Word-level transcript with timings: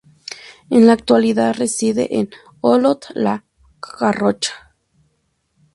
En 0.71 0.87
la 0.87 0.93
actualidad, 0.93 1.53
reside 1.53 2.07
en 2.17 2.31
Olot, 2.61 3.05
La 3.13 3.45
Garrocha. 3.99 4.73